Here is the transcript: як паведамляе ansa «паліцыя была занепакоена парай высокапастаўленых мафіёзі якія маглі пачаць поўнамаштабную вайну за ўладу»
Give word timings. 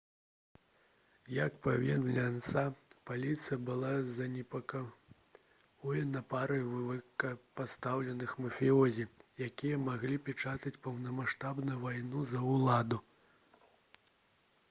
як 1.33 1.57
паведамляе 1.65 2.23
ansa 2.29 2.61
«паліцыя 3.09 3.57
была 3.67 3.91
занепакоена 4.19 6.23
парай 6.33 6.65
высокапастаўленых 6.71 8.33
мафіёзі 8.47 9.07
якія 9.51 9.83
маглі 9.85 10.17
пачаць 10.33 10.77
поўнамаштабную 10.89 11.79
вайну 11.87 12.27
за 12.35 12.45
ўладу» 12.57 13.03